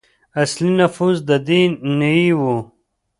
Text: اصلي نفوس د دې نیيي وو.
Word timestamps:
اصلي 0.41 0.69
نفوس 0.79 1.17
د 1.29 1.31
دې 1.47 1.61
نیيي 1.99 2.29
وو. 2.39 2.55